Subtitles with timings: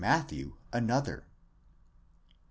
[0.03, 1.25] Matthew another); 6.